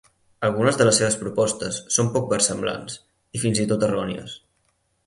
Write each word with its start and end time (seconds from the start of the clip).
Algunes 0.47 0.79
de 0.79 0.87
les 0.87 0.97
seves 1.01 1.17
propostes 1.23 1.79
són 1.99 2.11
poc 2.17 2.27
versemblants 2.33 2.99
i 3.41 3.45
fins 3.47 3.65
i 3.67 3.71
tot 3.75 3.89
errònies. 3.91 4.37